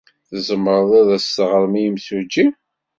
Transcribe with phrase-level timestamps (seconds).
[0.29, 2.45] Tzemrem ad as-teɣrem i yimsujji?